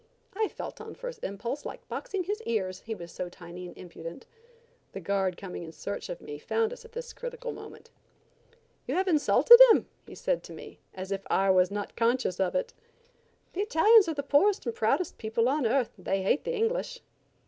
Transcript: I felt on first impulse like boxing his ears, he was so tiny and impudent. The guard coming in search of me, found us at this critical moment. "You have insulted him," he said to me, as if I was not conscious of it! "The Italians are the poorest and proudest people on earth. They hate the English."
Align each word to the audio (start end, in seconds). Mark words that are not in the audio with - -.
I 0.35 0.47
felt 0.47 0.81
on 0.81 0.95
first 0.95 1.23
impulse 1.23 1.63
like 1.63 1.87
boxing 1.87 2.23
his 2.23 2.41
ears, 2.47 2.79
he 2.87 2.95
was 2.95 3.11
so 3.11 3.29
tiny 3.29 3.67
and 3.67 3.77
impudent. 3.77 4.25
The 4.93 4.99
guard 4.99 5.37
coming 5.37 5.61
in 5.61 5.71
search 5.71 6.09
of 6.09 6.21
me, 6.21 6.39
found 6.39 6.73
us 6.73 6.83
at 6.83 6.93
this 6.93 7.13
critical 7.13 7.51
moment. 7.51 7.91
"You 8.87 8.95
have 8.95 9.07
insulted 9.07 9.61
him," 9.69 9.85
he 10.07 10.15
said 10.15 10.41
to 10.45 10.53
me, 10.53 10.79
as 10.95 11.11
if 11.11 11.21
I 11.29 11.51
was 11.51 11.69
not 11.69 11.95
conscious 11.95 12.39
of 12.39 12.55
it! 12.55 12.73
"The 13.53 13.61
Italians 13.61 14.07
are 14.07 14.15
the 14.15 14.23
poorest 14.23 14.65
and 14.65 14.73
proudest 14.73 15.19
people 15.19 15.47
on 15.47 15.67
earth. 15.67 15.93
They 15.99 16.23
hate 16.23 16.45
the 16.45 16.55
English." 16.55 17.01